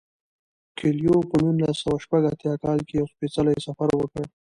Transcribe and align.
کویلیو 0.77 1.27
په 1.29 1.35
نولس 1.43 1.77
سوه 1.83 1.97
شپږ 2.05 2.21
اتیا 2.31 2.53
کال 2.63 2.79
کې 2.87 2.93
یو 2.99 3.05
سپیڅلی 3.13 3.55
سفر 3.67 3.89
وکړ. 3.95 4.23